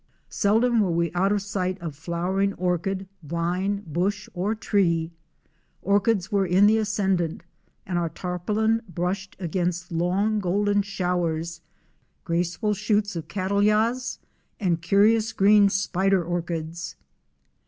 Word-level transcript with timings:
Seldom 0.31 0.79
were 0.79 0.89
we 0.89 1.11
out 1.13 1.31
of 1.31 1.43
sight 1.43 1.79
of 1.79 1.95
flowering 1.95 2.55
orchid, 2.55 3.07
vine, 3.21 3.83
bush 3.85 4.27
or 4.33 4.55
tree. 4.55 5.11
Orchids 5.83 6.31
were 6.31 6.43
in 6.47 6.65
the 6.65 6.79
ascendant 6.79 7.43
and 7.85 7.99
our 7.99 8.09
tarpaulin 8.09 8.81
brushed 8.89 9.35
against 9.39 9.91
long 9.91 10.39
Golden 10.39 10.81
Showers, 10.81 11.61
graceful 12.23 12.73
shoots 12.73 13.15
of 13.15 13.27
Cattleyas 13.27 14.17
and 14.59 14.81
curious 14.81 15.31
green 15.33 15.69
Spider 15.69 16.23
Orchids. 16.23 16.95